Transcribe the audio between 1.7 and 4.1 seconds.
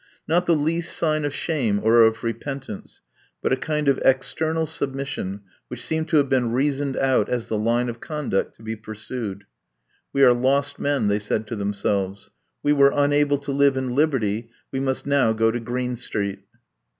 or of repentance, but a kind of